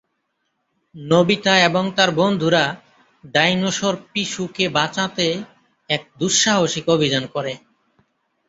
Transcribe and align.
Nobita 0.95 1.53
এবং 1.59 1.83
তার 1.95 2.09
বন্ধুরা 2.11 2.63
ডাইনোসর 3.33 3.93
পিসুকে-কে 4.11 4.65
বাঁচাতে 4.69 5.27
এক 5.89 6.01
দুঃসাহসিক 6.19 6.85
অভিযান 6.89 7.23
করে। 7.27 7.53